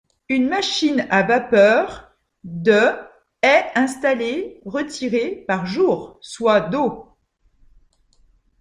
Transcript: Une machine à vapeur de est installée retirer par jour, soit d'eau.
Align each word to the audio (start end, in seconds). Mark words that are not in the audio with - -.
Une 0.29 0.49
machine 0.49 1.05
à 1.11 1.21
vapeur 1.21 2.15
de 2.43 2.79
est 3.43 3.71
installée 3.75 4.59
retirer 4.65 5.45
par 5.47 5.67
jour, 5.67 6.17
soit 6.21 6.59
d'eau. 6.59 7.05